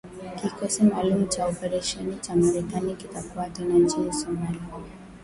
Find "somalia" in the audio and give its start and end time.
4.13-4.69